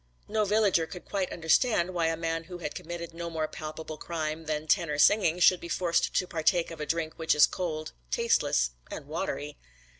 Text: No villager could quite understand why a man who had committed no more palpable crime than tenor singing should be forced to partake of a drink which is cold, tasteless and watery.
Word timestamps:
No 0.27 0.45
villager 0.45 0.87
could 0.87 1.05
quite 1.05 1.31
understand 1.31 1.93
why 1.93 2.07
a 2.07 2.17
man 2.17 2.45
who 2.45 2.57
had 2.57 2.73
committed 2.73 3.13
no 3.13 3.29
more 3.29 3.47
palpable 3.47 3.99
crime 3.99 4.45
than 4.45 4.65
tenor 4.65 4.97
singing 4.97 5.37
should 5.37 5.59
be 5.59 5.69
forced 5.69 6.15
to 6.15 6.25
partake 6.25 6.71
of 6.71 6.81
a 6.81 6.87
drink 6.87 7.13
which 7.19 7.35
is 7.35 7.45
cold, 7.45 7.91
tasteless 8.09 8.71
and 8.89 9.05
watery. 9.05 9.57